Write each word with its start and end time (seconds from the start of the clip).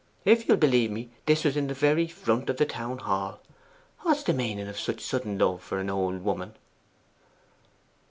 If 0.25 0.47
you'll 0.47 0.57
believe 0.57 0.89
me, 0.89 1.11
this 1.27 1.43
was 1.43 1.55
in 1.55 1.67
the 1.67 1.75
very 1.75 2.07
front 2.07 2.49
of 2.49 2.57
the 2.57 2.65
Town 2.65 2.97
Hall. 2.97 3.39
What's 3.99 4.23
the 4.23 4.33
meaning 4.33 4.67
of 4.67 4.79
such 4.79 4.99
sudden 4.99 5.37
love 5.37 5.61
for 5.61 5.79
a' 5.79 5.87
old 5.87 6.23
woman? 6.23 6.55